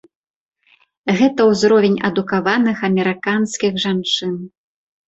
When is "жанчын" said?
3.87-4.35